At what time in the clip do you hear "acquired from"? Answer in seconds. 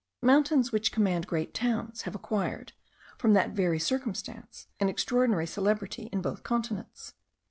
2.15-3.33